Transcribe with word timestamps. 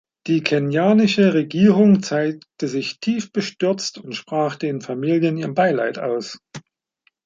Die 0.25 0.41
kenianische 0.41 1.35
Regierung 1.35 2.01
zeigte 2.01 2.67
sich 2.67 2.99
tief 2.99 3.31
bestürzt 3.31 3.99
und 3.99 4.15
sprach 4.15 4.55
den 4.55 4.81
Familien 4.81 5.37
ihr 5.37 5.53
Beileid 5.53 5.99
aus. 5.99 6.39